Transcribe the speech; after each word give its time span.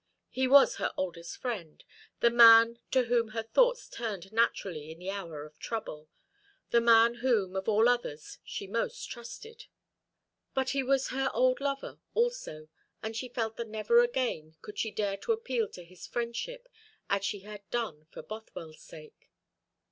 He 0.31 0.47
was 0.47 0.77
her 0.77 0.91
oldest 0.97 1.37
friend, 1.37 1.83
the 2.21 2.31
man 2.31 2.79
to 2.89 3.03
whom 3.03 3.27
her 3.37 3.43
thoughts 3.43 3.87
turned 3.87 4.33
naturally 4.33 4.89
in 4.89 4.97
the 4.97 5.11
hour 5.11 5.45
of 5.45 5.59
trouble, 5.59 6.09
the 6.71 6.81
man 6.81 7.13
whom, 7.21 7.55
of 7.55 7.69
all 7.69 7.87
others, 7.87 8.39
she 8.43 8.65
most 8.65 9.11
trusted; 9.11 9.65
but 10.55 10.71
he 10.71 10.81
was 10.81 11.09
her 11.09 11.29
old 11.35 11.61
lover 11.61 11.99
also, 12.15 12.67
and 13.03 13.15
she 13.15 13.29
felt 13.29 13.57
that 13.57 13.67
never 13.67 14.01
again 14.01 14.55
could 14.63 14.79
she 14.79 14.89
dare 14.89 15.17
to 15.17 15.33
appeal 15.33 15.67
to 15.69 15.83
his 15.83 16.07
friendship 16.07 16.67
as 17.07 17.23
she 17.23 17.41
had 17.41 17.69
done 17.69 18.07
for 18.09 18.23
Bothwell's 18.23 18.81
sake. 18.81 19.29